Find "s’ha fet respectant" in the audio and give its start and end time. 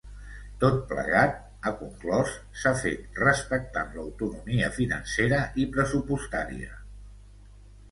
2.63-3.93